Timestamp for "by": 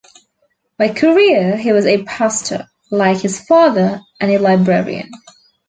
0.79-0.87